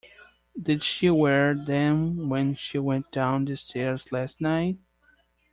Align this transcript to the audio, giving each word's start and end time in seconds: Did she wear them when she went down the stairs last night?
Did 0.59 0.81
she 0.81 1.11
wear 1.11 1.53
them 1.53 2.27
when 2.27 2.55
she 2.55 2.79
went 2.79 3.11
down 3.11 3.45
the 3.45 3.55
stairs 3.55 4.11
last 4.11 4.41
night? 4.41 4.79